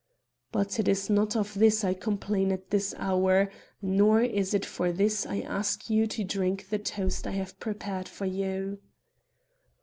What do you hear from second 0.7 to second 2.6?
it is not of this I complain